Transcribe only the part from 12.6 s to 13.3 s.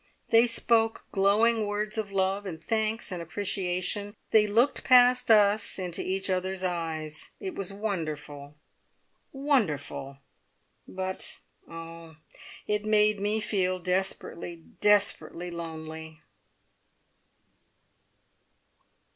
it made